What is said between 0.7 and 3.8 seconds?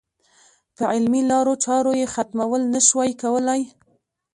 په علمي لارو چارو یې ختمول نه شوای کولای.